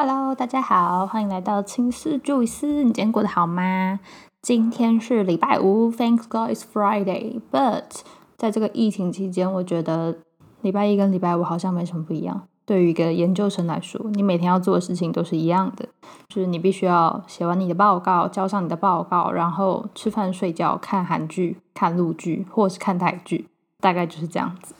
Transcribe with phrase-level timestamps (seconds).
[0.00, 2.84] Hello，大家好，欢迎来到青丝注意斯。
[2.84, 3.98] 你今天过得好吗？
[4.40, 7.40] 今天是礼拜五，Thanks God it's Friday。
[7.50, 8.02] But
[8.36, 10.18] 在这个疫情期间，我觉得
[10.60, 12.42] 礼拜一跟礼拜五好像没什么不一样。
[12.64, 15.88] 对于一个研究生来说，你每天要做的事情都是一样的，
[16.28, 23.48] 就是你必须要写完你的报告，交上你的报告，然后吃饭、睡觉、看韩剧、看陆剧，或者是看台剧，
[23.80, 24.76] 大概就是这样子。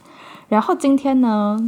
[0.47, 1.59] 然后今天呢，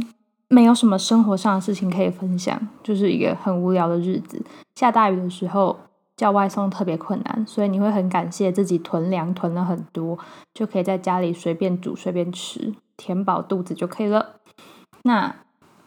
[0.51, 4.43] 没有什么生活上的事情可以分享，就是一个很无聊的日子。
[4.75, 5.79] 下大雨的时候
[6.17, 10.19] 叫外送特别困难，所以你会很感谢自己囤粮囤了很多，
[10.53, 14.41] 就可以在家里随便煮随便吃，填饱肚子就可以了。
[15.03, 15.33] 那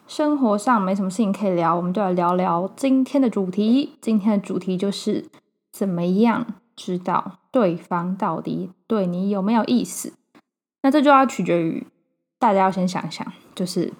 [0.06, 3.96] 生活上没什么事情可以聊，我们就来聊聊今天的主题。
[4.00, 5.26] 今天的主题就是
[5.70, 10.14] 怎么样知道对方到底对你有没有意思。
[10.82, 11.86] 那这就要取决于
[12.38, 13.92] 大家要先想想，就是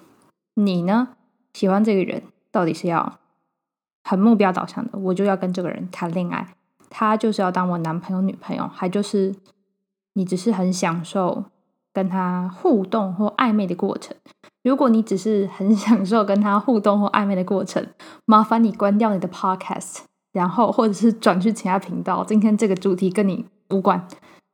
[0.55, 1.09] 你呢
[1.53, 3.19] 喜欢这个人到底是要
[4.03, 6.55] 很目标导向的，我就要跟这个人谈恋爱，
[6.89, 9.35] 他就是要当我男朋友女朋友，还就是
[10.13, 11.45] 你只是很享受
[11.93, 14.15] 跟他互动或暧昧的过程。
[14.63, 17.87] 如果你只是很享受跟他互动或暧昧的过程，
[18.25, 19.99] 麻烦你关掉你的 podcast，
[20.31, 22.23] 然后或者是转去其他频道。
[22.23, 24.07] 今天这个主题跟你无关。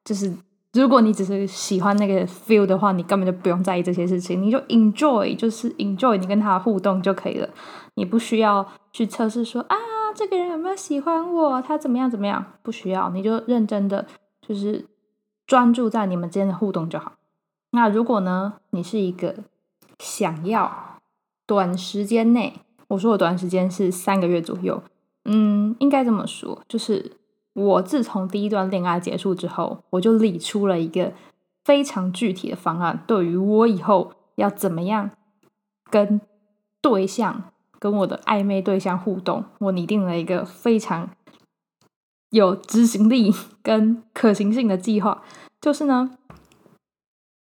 [0.03, 0.33] 就是
[0.73, 7.50] 如果你只是喜欢那个 feel 的话，你根本就不用在意这些事情，你就 enjoy，就是 enjoy 你跟他互动就可以了。
[7.95, 9.75] 你不需要去测试说啊，
[10.16, 14.08] 这个人有没有喜欢我，他怎么样怎么样，不需要，你就认真的
[14.42, 14.86] 就是
[15.45, 17.14] 专注在你们之间的互动就好。
[17.72, 19.36] 那如果呢，你是一个
[19.99, 20.99] 想要
[21.45, 24.81] 短时间内，我说的短时间是三个月左右，
[25.25, 27.17] 嗯，应该这么说，就是
[27.53, 31.13] 我自从第一段恋爱结束之后，我就理出了一个
[31.66, 35.11] 非常具体的方案，对于我以后要怎么样
[35.89, 36.21] 跟
[36.81, 41.09] 对象、跟我的暧昧对象互动，我拟定了一个非常
[42.30, 45.21] 有执行力跟可行性的计划，
[45.59, 46.17] 就是呢，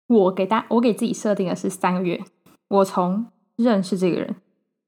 [0.07, 2.23] 我给大我给自己设定的是三个月。
[2.69, 4.35] 我从认识这个人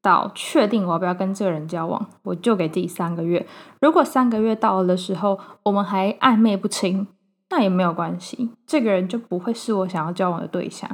[0.01, 3.45] 到确定我要不要跟这个人交往，我就给自己三个月。
[3.81, 7.07] 如果三个月到了的时候，我们还暧昧不清，
[7.49, 10.89] 那也没有关系，这个人就不会是我想要交往的对象。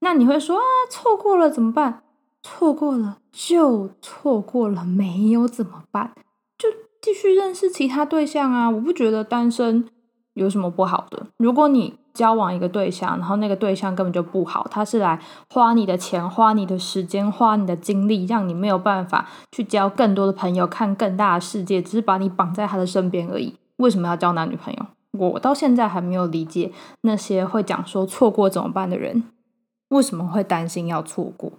[0.00, 2.02] 那你会说啊，错过了怎么办？
[2.42, 6.12] 错过了就错过了，没有怎么办？
[6.56, 6.68] 就
[7.02, 8.70] 继续认识其他对象啊！
[8.70, 9.86] 我不觉得单身
[10.32, 11.26] 有什么不好的。
[11.36, 15.18] 如果你交往一个对象，然后那个对象根本就不好，他是来
[15.52, 23.54] 花你的钱、花你的时间、花你的精力，让你没有办法去交更多的朋友、看更大的世界，只是把你绑在他的身边而已。
[23.76, 24.86] 为什么要交男女朋友？
[25.12, 29.24] 我到现在还没有理解那些会讲说错过怎么办的人，
[29.88, 31.52] 为什么会担心要错过？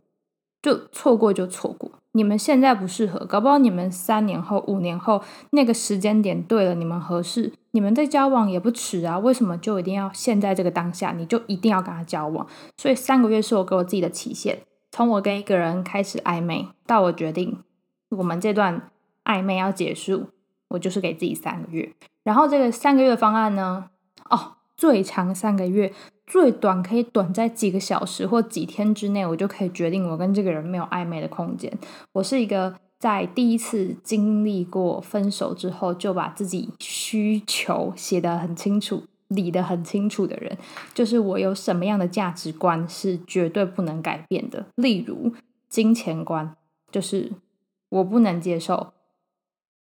[0.62, 9.18] 就错过就错过，你们现在不适合，搞不好你们三年后、五年后那个时间点对了，你们合适，你们在交往也不迟啊。
[9.18, 12.46] 为什么就一定要现在这个当下，你就一定要跟他交往？
[12.78, 14.60] 所以三个月是我给我自己的期限，
[14.92, 17.64] 从我跟一个人开始暧昧到我决定
[18.10, 18.92] 我们这段
[19.24, 20.28] 暧昧要结束，
[20.68, 21.92] 我就是给自己三个月。
[22.24, 23.90] 然后这个三个月方案呢，
[24.30, 25.92] 哦，最长三个月。
[26.32, 31.70] 最短可以短在几个小时或几天之内，我就可以决定我跟这个人没有暧昧的空间。
[32.14, 40.58] 我是一个在第一次经历过分手之后，就把自己需求写得很清楚、理得很清楚的人。
[40.94, 45.34] 就是我有什么样的价值观是绝对不能改变的，例如
[45.68, 46.56] 金钱观，
[46.90, 47.34] 就是
[47.90, 48.94] 我不能接受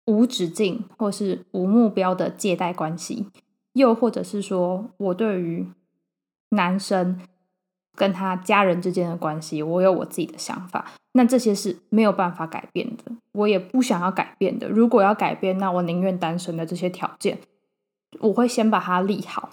[0.07, 3.27] 无止境或是无目标的借贷关系，
[3.75, 5.67] 又或者是说我对于
[6.51, 7.21] 男生
[7.95, 14.69] 跟他家人之间的关系，我有我自己的想法，那这些是没有办法改变的，我也不想要改变的。
[14.69, 17.39] 如果要改变，那我宁愿单身的这些条件，
[18.21, 19.51] 我会先把它立好，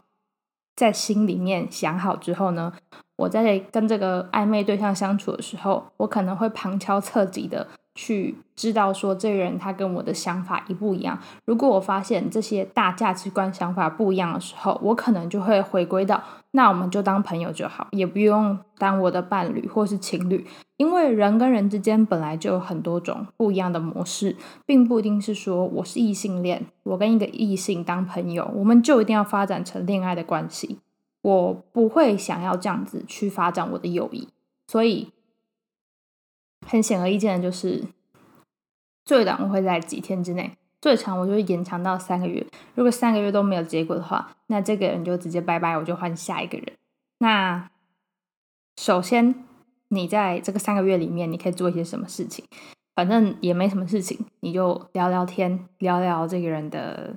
[0.75, 2.73] 在心里面想好之后呢，
[3.15, 7.67] 我在跟这个暧昧对象相处的时候，我可能会旁敲侧击的。
[7.97, 11.17] 去知道说这个人他跟我的想法一不一样。
[11.45, 16.21] 如果我发现这些大价值观想法不一样的时候，我可能就会回归到
[16.55, 20.47] 那我们就当朋友就好，也不用当我的伴侣或是情侣。
[20.77, 24.35] 因为人跟人之间本来就有很多种不一样的模式，
[24.65, 30.79] 并不一定是说我是异性恋，我跟一个异性当朋友，我们就一定要发展成恋爱的关系。
[31.21, 34.29] 我不会想要这样子去发展我的友谊，
[34.67, 35.11] 所以。
[36.67, 37.83] 很显而易见的就是，
[39.03, 42.45] 最短我会在几天之内，最长我就会延长到三个月。
[42.75, 46.67] 如果三个月都没有结果的话，那这个人就直接拜拜，我就换下一个人。
[47.17, 47.67] 那
[48.79, 49.33] 首先，
[49.87, 52.45] 你在这个三个月里面，你可以做一些什么事情？
[52.93, 57.15] 反正也没什么事情，你就聊聊天，聊聊这个人的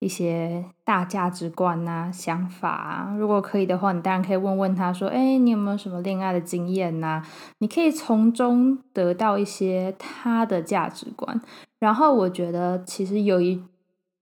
[0.00, 3.14] 一些大价值观啊、想法啊。
[3.16, 7.22] 如果可以的话，你当然可以问问他说：“哎，你有没有什么恋爱的经验呐？”
[7.58, 11.40] 你可以从中得到一些他的价值观。
[11.82, 13.60] 然后我觉得其实有一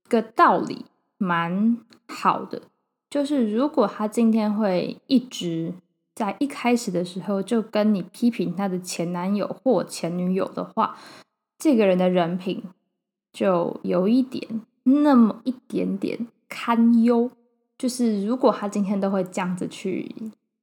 [0.08, 0.86] 个道理
[1.18, 1.76] 蛮
[2.08, 2.62] 好的，
[3.10, 5.74] 就是如果他今天会一直。
[6.12, 10.98] 在一开始的时候就跟你批评他的前男友或前女友的话，
[11.56, 12.62] 这个人的人品
[13.32, 17.30] 就有一点那么一点点堪忧。
[17.78, 20.14] 就是如果他今天都会这样子去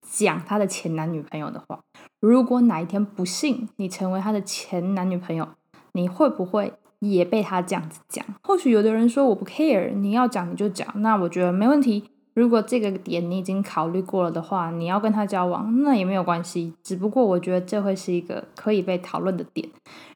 [0.02, 1.80] 讲他的前男女朋友的话，
[2.20, 5.48] 如果哪一天不幸你成为他的前男女朋友，
[5.94, 8.26] 你会不会也被他这样子讲？
[8.44, 12.04] 或许有的人说我不 care，你要讲你就讲，那我觉得没问题。
[12.34, 16.76] 如果这个点你已经考虑过了的话，你要跟他交往，那也没有关系。
[16.84, 19.68] 只不过我觉得这会是一个可以被讨论的点。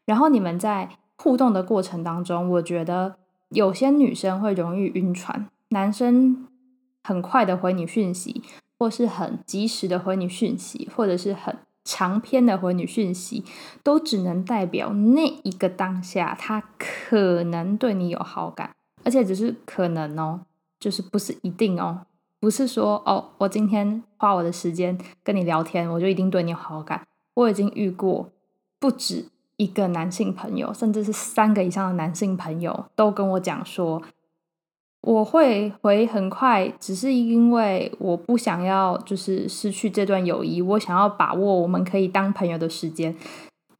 [0.06, 3.16] 然后你们在互动的过程当中，我觉得
[3.50, 6.48] 有些女生会容易晕船，男生
[7.04, 8.44] 很快的回你讯息，
[8.78, 13.44] 或是很及时的回你讯息，或者是很长篇的回你讯息，
[13.84, 20.42] 都只能代表那一个当下他可能对你有好感，而且只是可能哦，
[20.80, 22.06] 就是不是一定哦。
[22.40, 27.06] 不是说哦，我今天花我的时间跟你聊天，我就一定对你有好感。
[27.36, 28.30] 我已经遇过
[28.80, 29.28] 不止
[29.58, 34.02] 一个男性朋友，甚至是三个以上的男性朋友，都跟我讲说，
[35.02, 43.16] 我会回很快，只是因为我不想要就是失去这段友谊，我想要把握我们可以当朋友的时间。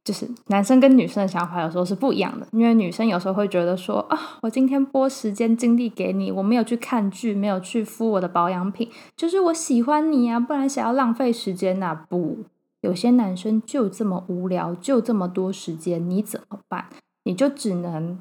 [0.04, 11.94] 就是男生跟女生的想法有时候是不一样的，因为女生有时候会觉得说啊，我今天拨时间精力给你，我没有去看剧，没有去敷我的保养品，就是我喜欢你啊，不然想要浪费时间呐。
[12.08, 12.38] 不，
[12.80, 16.86] 有些男生就这么无聊，就这么多时间，你怎么办？
[17.22, 18.18] 你就只能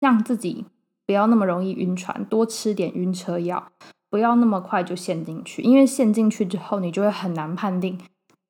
[0.00, 0.64] 让自己
[1.06, 3.72] 不要那么容易晕船，多吃点晕车药，
[4.10, 7.98] 不要那么快就陷进去，因为陷进去之后，你就会很难判定。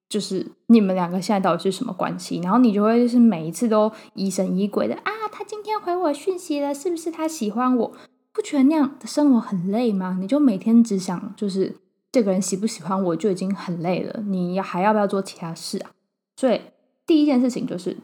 [0.09, 2.39] 就是你们两个现在到底是什么关系？
[2.45, 7.93] 然后你就会是每一次都疑神疑鬼的啊，他今天回我讯息了，是不是他喜欢我？
[8.33, 10.19] 不觉得那样的生活很累吗？
[10.21, 11.77] 你就每天只想就是
[12.13, 15.91] 这个人喜不喜欢我就已经很累了，你还要不要做其他事啊？
[16.37, 16.61] 所以
[17.07, 17.97] 第一件事情就是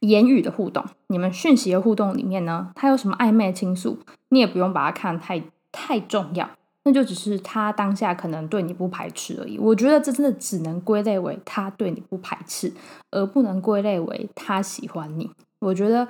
[0.00, 3.98] 言语的互动，你们讯息的互动里面呢，他有什么暧昧倾诉，
[4.28, 5.42] 你也不用把它看太
[5.72, 6.48] 太重要。
[6.86, 9.58] 那就只是他当下可能对你不排斥而已。
[9.58, 12.70] 我觉得这真的只能归类为他对你不排斥，
[13.10, 15.30] 而不能归类为他喜欢你。
[15.60, 16.06] 我觉得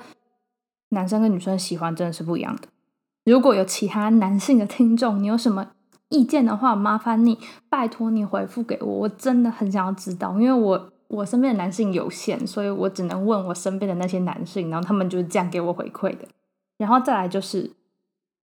[0.89, 2.63] 男生跟女生喜欢真的是不一样的。
[3.23, 5.67] 如果有其他男性的听众，你有什么
[6.09, 7.39] 意见的话，麻烦你
[7.69, 16.27] 拜托你回复给我，我真的很想要知道，因为我我身边的男性有限，所以我只能问我身边的那些男性，然后他们就是这样给我回馈的。
[16.77, 17.71] 然后再来就是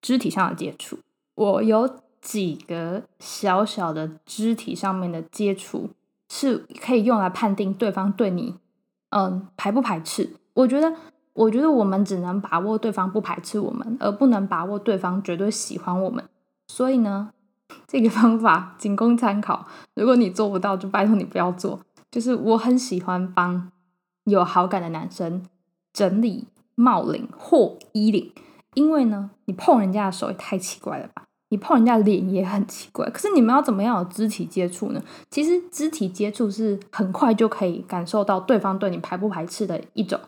[0.01, 0.99] 肢体上的接触，
[1.35, 1.89] 我有。
[2.23, 5.91] 几个小小的肢体上面的接触
[6.29, 8.55] 是可以用来判定对方对你，
[9.11, 10.31] 嗯，排不排斥？
[10.55, 10.95] 我觉得，
[11.33, 16.25] 我觉得我们只能把握对方不排斥我们，而不能把握对方绝对喜欢我们。
[16.69, 17.33] 所以呢，
[17.89, 19.67] 这个方法仅供参考。
[19.97, 21.81] 如果你做不到，就拜托你不要做。
[22.13, 23.73] 就是我很喜欢帮
[24.25, 25.43] 有好感的男生
[25.93, 28.31] 整理帽领或衣领，
[28.75, 31.25] 因为呢，你碰人家的手也太奇怪了吧。
[31.49, 35.03] 你碰人家脸也很奇怪，可是你们要怎么样有肢体接触呢？
[35.31, 40.19] 其实肢体接触是很快就可以感受到对方对你排不排斥的一种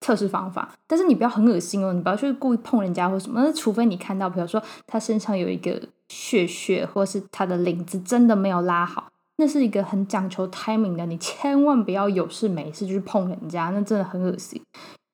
[0.00, 0.72] 测试方法。
[0.86, 3.42] 但是你不要很恶心哦，你不要去故意碰人家或什么。
[3.42, 14.62] 那除非你看到，比如说他身上有一个血血，或是他的领子真的没有拉好，那是一个很讲求 timing 的，你千万不要有事没事就去碰人家，那真的很恶心。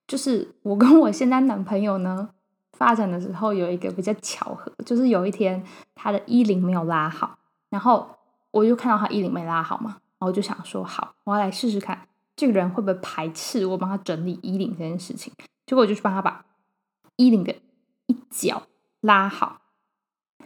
[0.07, 2.31] 就是我跟我现在男朋友呢。
[2.73, 5.61] 发展的时候有一个比较巧合，就是有一天
[5.97, 7.37] 他的衣领没有拉好，
[7.71, 8.09] 然后
[8.53, 12.07] 我就看到他衣领没拉好嘛，然后就想说好，我要来试试看
[12.37, 15.33] 这个人会不会排斥我帮他整理衣领这件事情。
[15.67, 16.45] 结果我就去帮他把
[17.17, 17.53] 衣领的
[18.07, 18.63] 一角
[19.01, 19.61] 拉好，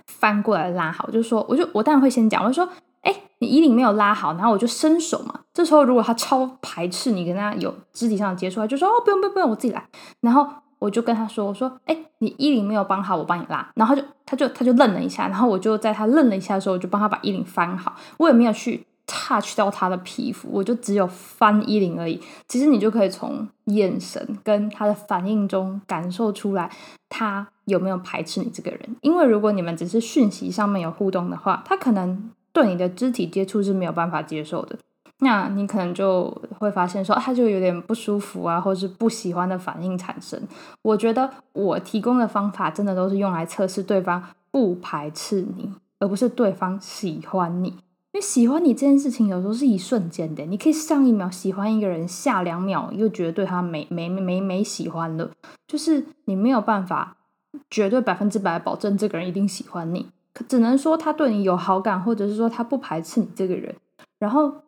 [0.07, 2.73] 翻过来拉好，就说我就我当然会先讲，我就说
[3.03, 5.41] 哎，你衣领没有拉好，然后我就伸手嘛。
[5.55, 9.87] 这时候如果他超排斥你跟他有肢体上的接触，他就说哦不用不用不用，我自己来，
[10.21, 10.49] 然后。
[10.83, 17.95] 我就跟他说：“我说，哎，你衣领没有绑好，我帮你拉。”然后就他就他就愣了一下，然后我就在他愣了一下的时候，我就帮他把衣领翻好。
[18.17, 22.21] 我也没有去 touch 到他的皮肤，我就只有翻衣领而已。
[22.49, 26.69] 其实你就可以从眼神跟他的反应中感受出来，
[27.09, 28.81] 他有没有排斥你这个人。
[29.03, 34.79] 因为如果你们只是讯息上面有互动的话，他可能对你的肢体接触是没有办法接受的。
[35.19, 36.29] 那你可能就
[36.59, 40.41] 会发现说，他就有点不舒服啊，或是不喜欢的反应产生。
[40.83, 47.69] 我觉得我提供的方法真的都是用来测试对方不排斥你，而不是对方喜欢你。
[47.69, 55.31] 因为喜欢你这件事情有时候是一瞬间的，你可以上一秒喜欢一个人，下两秒又觉得对他没没没没喜欢了，
[55.69, 57.17] 就是你没有办法
[57.71, 60.09] 绝对百分之百保证这个人一定喜欢你，
[60.49, 63.75] 只能说他对你有好感，或者是说他不排斥你这个人。
[64.19, 64.63] 然后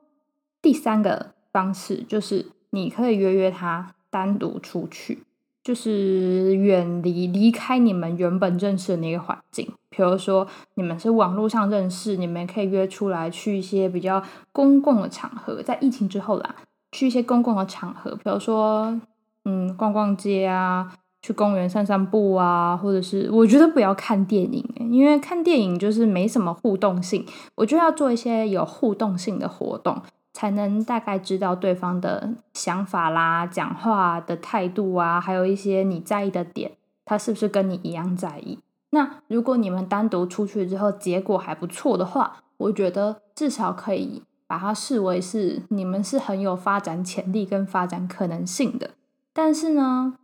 [0.60, 5.22] 第三个方式就是你可以约约他单独出去。
[5.62, 16.54] 就是远离离开你们原本认识的那个环境，比如说你们是网络上认识，你们可以约出来去一些比较公共的场合，在疫情之后啦，
[16.92, 19.00] 去一些公共的场合，比如说
[19.46, 20.92] 嗯逛逛街啊，
[21.24, 30.02] 去公园散散步啊，或者是我觉得不要看电影，因为看电影就是没什么互动性，我就要做一些有互动性的活动。
[30.34, 36.72] 才能大概知道对方的想法啦、讲话的态度啊，还有一些你在意的点，
[37.04, 38.58] 他是不是跟你一样在意？
[38.90, 48.90] 那如果你们单独出去之后结果还不错的话，我觉得至少可以把它视为是你们是很有发展潜力跟发展可能性的。
[49.32, 50.14] 但是呢，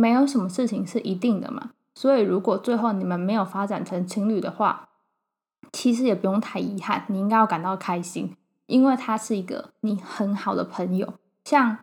[0.00, 4.88] 没有什么事情是一定的嘛，所以如果最后你们没有发展成情侣的话，
[5.70, 8.34] 其实也不用太遗憾，你应该要感到开心。
[8.66, 11.12] 因为他是一个你很好的朋友，
[11.44, 11.78] 像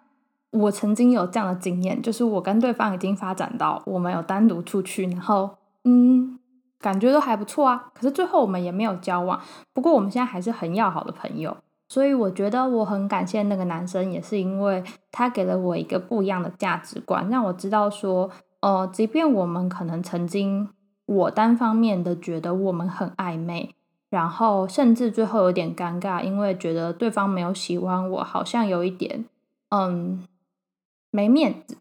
[0.52, 6.40] 我曾经有这样的经验，就是我跟对方已经发展到我们有单独出去，然后嗯，
[6.80, 7.92] 感觉都还不错啊。
[7.94, 9.40] 可是最后我们也没有交往，
[9.74, 11.58] 不过我们现在还是很要好的朋友。
[11.90, 18.30] 所以我觉得我很感谢那个男生，也是因为他给了我一个不一样的价值观，让我知道说，
[18.62, 20.70] 呃，即便我们可能曾经
[21.06, 23.74] 我单方面的觉得我们很暧昧。
[24.10, 29.26] 然后甚至最后有点尴尬，因为觉得对方没有喜欢我，好像有一点
[29.70, 30.26] 嗯
[31.12, 31.78] 没面子，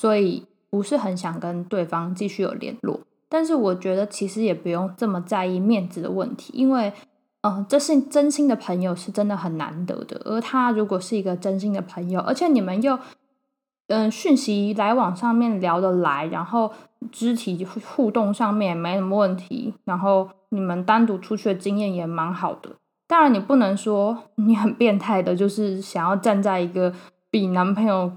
[0.00, 3.02] 所以不是很想跟对方继续有联络。
[3.28, 6.92] 但是我觉得其实也不用这么在意面子的问题，因为
[7.42, 10.20] 嗯这是真心的朋友是真的很难得的。
[10.24, 12.98] 而他如果是一个真心的朋友，而且你们又
[13.88, 16.72] 嗯讯息来往上面聊得来，然后
[17.10, 20.30] 肢体互动上面也没什么问题，然后。
[20.52, 22.70] 你们单独出去的经验也蛮好的，
[23.06, 26.92] 当然你不能说 你很变态的，就是想要站在一个
[27.30, 28.10] 比男朋友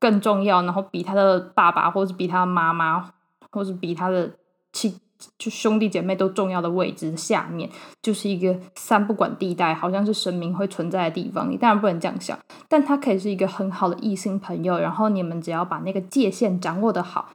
[0.00, 3.10] 更重要，然后比他的爸爸，或者比他的妈妈，
[3.50, 4.30] 或者比他的
[4.72, 4.98] 亲
[5.38, 7.70] 就兄弟姐妹都重要的位置下面，
[8.02, 11.50] 就是一个三不管地带，好像是神明会存在的地方。
[11.50, 17.30] 你当然不能这样想，但他可以是一个很好的异性朋友，然后你们只要把那个界限掌握的好。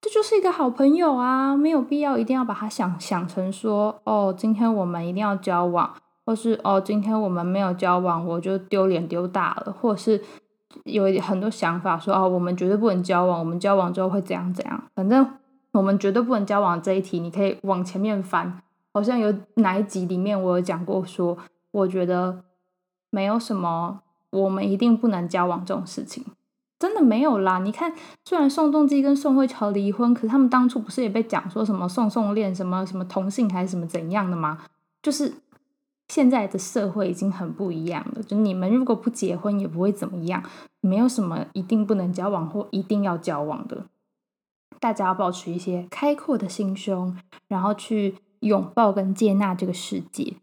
[0.00, 5.94] 这就是一个好朋友啊，没有必要一定要把他想想成说哦，今天我们一定要交往，
[6.26, 10.20] 或是哦，今天我们没有交往，我就丢脸丢大了，或者是
[10.84, 14.82] 有很多想法说哦，我们绝对不能交往，我们交往之后会怎样怎样。
[14.96, 15.24] 反正
[15.72, 18.62] 我们绝对不能交往这一题，你可以往前面翻，
[18.92, 21.36] 好像有哪一集里面我有讲过说，
[21.70, 22.44] 我觉得
[23.10, 26.24] 没有什么我们一定不能交往这种事情。
[26.78, 27.60] 真的没有啦！
[27.60, 34.58] 你看，虽然宋仲基跟宋慧乔离婚，可是他们当初不是也被讲说什么宋宋恋什么什么同性还是什么怎样的吗？
[35.00, 35.32] 就是
[36.08, 38.22] 现在的社会已经很不一样了。
[38.24, 40.42] 就你们如果不结婚也不会怎么样，
[40.80, 43.86] 没有什么一定不能交往或一定要交往的。
[44.80, 47.16] 大家要保持一些开阔的心胸，
[47.48, 50.34] 然后去拥抱跟接纳这个世界。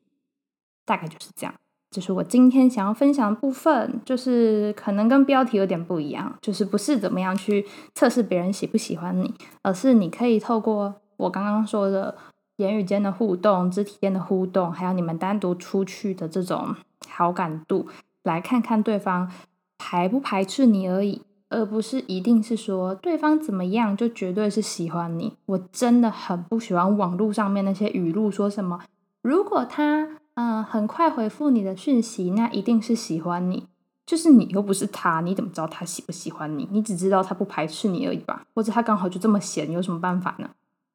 [0.85, 1.53] 大概就是这样。
[1.91, 9.33] 就是我今天想要分享的部分，就是可能跟标题有点不一样，就是不是怎么样去测试别人喜不喜欢你，
[9.63, 12.15] 而是你可以透过我刚刚说的
[12.57, 16.75] 言语间的互动、肢体间的互动，还有你们单独出去的这种
[17.07, 17.87] 好感度，
[18.21, 19.31] 来看看对方
[19.79, 25.35] 排不排斥你而已，而不是一定是说对方怎么样就绝对是喜欢你。
[25.45, 28.81] 我真的很不喜欢网络上面那些语录，说什么
[29.21, 30.19] 如果他。
[30.35, 33.67] 嗯，很快回复你的讯息，那一定是喜欢你。
[34.05, 36.65] 就是你又不是他，你怎么知道他喜不喜欢你？
[36.71, 38.45] 你只知道他不排斥你而已吧？
[38.55, 40.51] 或者他刚好就这么闲，有什么办法呢？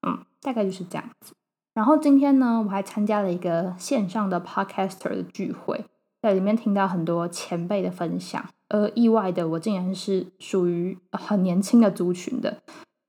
[0.07, 1.35] 嗯，大概就是这样子。
[1.75, 5.85] 然后今天呢，我还参加了一个线上的 podcaster 的聚会，
[6.23, 12.59] 在里面听到很多前辈的分享，而意外的我竟然是属于很年轻的族群的。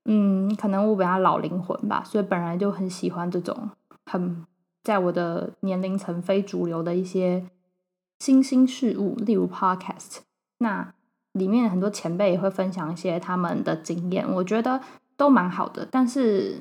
[0.04, 3.70] 嗯，可能我比较老灵魂吧，所以本来就很喜欢这种
[4.10, 4.44] 很。
[4.84, 7.44] 在我的年龄层非主流的一些
[8.20, 10.18] 新兴事物，例如 Podcast，
[10.58, 10.94] 那
[11.32, 14.80] 里面很多前辈也会分享一些他们的经验，我觉得
[15.16, 15.84] 都蛮好的。
[15.90, 16.60] 但是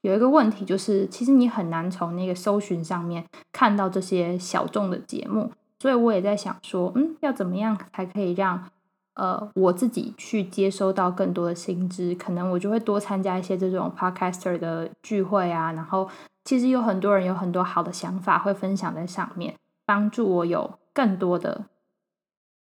[0.00, 8.70] 有一个问题就是，其实你很难从那个搜寻上面看到这些小众的节目，所以我也在想说，嗯，要怎么样才可以让
[9.14, 12.14] 呃我自己去接收到更多的薪资？
[12.14, 16.08] 可能我就会多参加一些这种 podcaster 的聚会啊，然后
[16.44, 19.56] 其实有很多人有很多好的想法会分享在上面，
[19.86, 21.64] 帮助我有更多的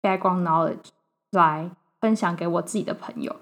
[0.00, 0.90] background knowledge
[1.32, 3.36] 来分享给我自己的朋友。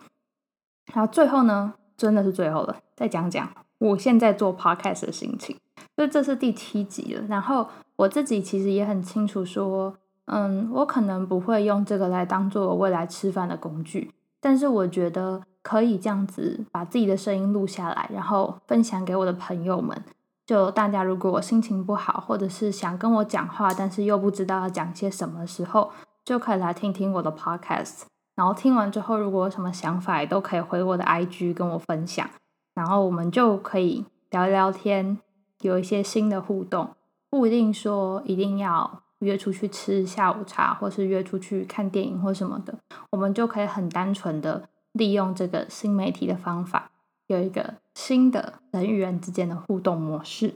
[0.94, 5.58] 然后最后呢，真的是最后了，再讲讲我现在做 podcast 的心情。
[5.98, 9.92] 就这是第七集了，然后我自己其实也很清楚说，
[10.26, 20.00] 嗯，我可能不会用这个来当做我未来吃饭的工具，但是我觉得可以这样子把自己的声音录下来，然后分享给我的朋友们。
[20.46, 25.90] 就大家如果心情不好，或者是想跟我讲话，但是又不知道要讲些什么时候，
[26.24, 28.02] 就可以来听听我的 podcast。
[28.36, 32.30] 然后听完之后，如果有什么想法，也都可以回我的 IG 跟我分享，
[32.76, 35.18] 然后我们就可以聊聊天。
[35.60, 36.94] 有一些新的互动，
[37.30, 42.78] 不一定说一定要约出去吃下午茶，或是约出去看电影或什么的，
[43.10, 46.90] 我们就可以很单纯的利用这个新媒体的方法，
[47.26, 50.54] 有一个新的人与人之间的互动模式。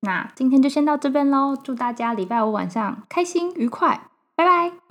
[0.00, 4.83] 那今天就先到这边喽，祝大家礼拜五晚上开心愉快，拜拜。